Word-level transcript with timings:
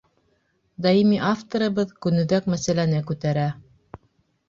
Даими 0.85 1.19
авторыбыҙ 1.33 1.93
көнүҙәк 2.07 2.51
мәсьәләне 2.57 3.07
күтәрә. 3.13 3.49